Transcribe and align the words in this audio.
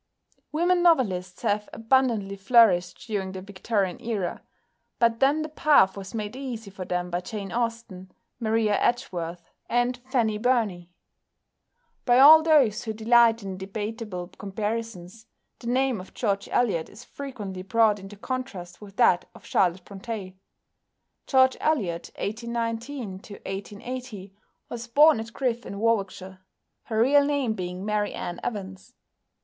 Women 0.51 0.81
novelists 0.81 1.43
have 1.43 1.69
abundantly 1.71 2.35
flourished 2.35 2.97
during 3.05 3.33
the 3.33 3.41
Victorian 3.43 4.01
Era, 4.01 4.41
but 4.97 5.19
then 5.19 5.43
the 5.43 5.47
path 5.49 5.95
was 5.95 6.15
made 6.15 6.35
easy 6.35 6.71
for 6.71 6.85
them 6.85 7.11
by 7.11 7.21
Jane 7.21 7.51
Austen, 7.51 8.11
Maria 8.39 8.79
Edgeworth, 8.81 9.51
and 9.69 9.97
Fanny 10.09 10.39
Burney. 10.39 10.89
By 12.03 12.17
all 12.17 12.41
those 12.41 12.83
who 12.83 12.93
delight 12.93 13.43
in 13.43 13.57
debatable 13.59 14.29
comparisons 14.29 15.27
the 15.59 15.67
name 15.67 16.01
of 16.01 16.15
George 16.15 16.49
Eliot 16.51 16.89
is 16.89 17.03
frequently 17.03 17.61
brought 17.61 17.99
into 17.99 18.15
contrast 18.15 18.81
with 18.81 18.95
that 18.95 19.29
of 19.35 19.45
Charlotte 19.45 19.85
Brontë. 19.85 20.33
=George 21.27 21.57
Eliot 21.61 22.09
(1819 22.17 23.19
1880)= 23.19 24.31
was 24.67 24.87
born 24.87 25.19
at 25.19 25.31
Griff 25.31 25.63
in 25.63 25.77
Warwickshire, 25.77 26.39
her 26.85 26.99
real 26.99 27.23
name 27.23 27.53
being 27.53 27.85
Mary 27.85 28.15
Ann 28.15 28.39
Evans. 28.41 28.95